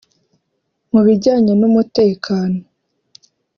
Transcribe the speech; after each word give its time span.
Mu 0.91 0.99
bijyanye 1.05 1.51
n’umutekano 1.59 2.59